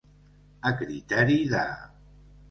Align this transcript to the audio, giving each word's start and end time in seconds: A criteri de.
A 0.69 0.71
criteri 0.79 1.35
de. 1.51 1.61